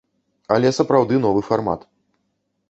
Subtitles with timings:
[0.55, 1.87] Але сапраўды новы фармат.